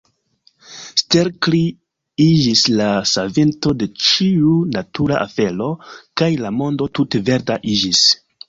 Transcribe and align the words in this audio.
Stelkri 1.01 1.59
iĝis 2.23 2.63
la 2.79 2.87
savinto 3.13 3.75
de 3.83 3.89
ĉiu 4.07 4.57
natura 4.79 5.21
afero, 5.29 5.71
kaj 6.23 6.31
la 6.47 6.55
mondo 6.63 6.93
tute 7.01 7.27
verda 7.33 7.61
iĝis. 7.77 8.07